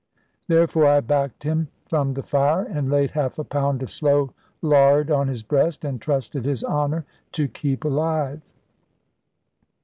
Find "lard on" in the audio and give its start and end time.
4.63-5.27